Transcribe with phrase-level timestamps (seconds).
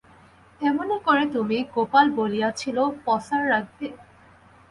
[0.61, 3.87] এমনি করে তুমি, গোপাল বলিয়াছিল, পসার রাখবে?